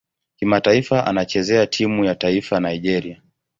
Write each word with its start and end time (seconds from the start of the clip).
Kimataifa 0.35 1.05
anachezea 1.07 1.67
timu 1.67 2.05
ya 2.05 2.15
taifa 2.15 2.59
Nigeria. 2.59 3.21